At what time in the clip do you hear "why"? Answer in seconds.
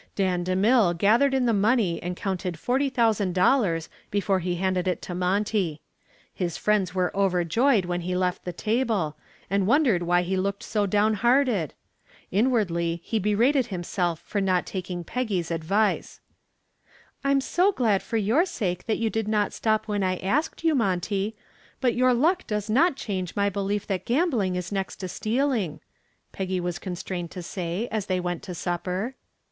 10.01-10.23